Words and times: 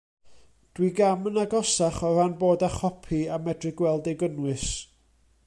Dwi 0.77 0.87
gam 0.99 1.27
yn 1.31 1.37
agosach 1.41 1.99
o 2.09 2.11
ran 2.15 2.33
bod 2.41 2.67
â 2.69 2.71
chopi 2.79 3.21
a 3.37 3.39
medru 3.45 3.75
gweld 3.83 4.13
ei 4.13 4.19
gynnwys. 4.25 4.69